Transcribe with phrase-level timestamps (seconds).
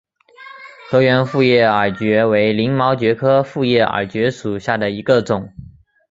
[0.89, 5.53] 河源复叶耳蕨为鳞毛蕨科复叶耳蕨属下的一个种。